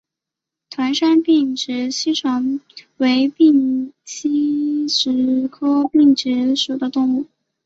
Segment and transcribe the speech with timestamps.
[0.71, 2.59] 团山并殖吸虫
[2.97, 3.93] 为并
[4.87, 7.27] 殖科并殖属的动物。